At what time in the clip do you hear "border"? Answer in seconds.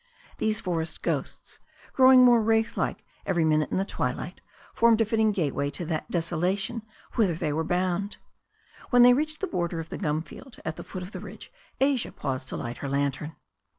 9.47-9.79